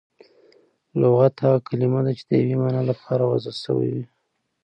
لغت 1.01 1.35
هغه 1.45 1.59
کلیمه 1.67 1.99
ده، 2.05 2.11
چي 2.19 2.23
د 2.29 2.31
یوې 2.41 2.55
مانا 2.61 2.81
له 2.89 2.93
پاره 3.01 3.25
وضع 3.31 3.53
سوی 3.63 3.89
وي. 3.95 4.05